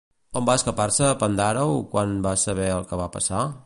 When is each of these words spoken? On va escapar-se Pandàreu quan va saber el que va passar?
On 0.39 0.45
va 0.49 0.55
escapar-se 0.59 1.11
Pandàreu 1.25 1.77
quan 1.95 2.19
va 2.29 2.35
saber 2.49 2.71
el 2.81 2.93
que 2.93 3.05
va 3.05 3.11
passar? 3.19 3.49